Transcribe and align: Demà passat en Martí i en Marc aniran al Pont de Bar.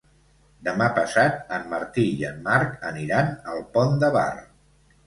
Demà 0.67 0.87
passat 0.95 1.53
en 1.59 1.69
Martí 1.75 2.07
i 2.23 2.27
en 2.33 2.43
Marc 2.51 2.75
aniran 2.93 3.35
al 3.55 3.65
Pont 3.79 3.97
de 4.07 4.13
Bar. 4.19 4.31